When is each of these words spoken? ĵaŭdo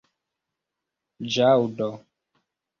ĵaŭdo 1.33 1.89